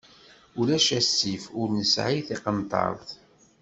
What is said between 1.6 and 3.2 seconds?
nesɛi tiqenṭeṛt.